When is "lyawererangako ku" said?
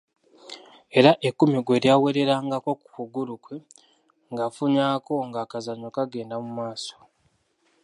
1.83-2.85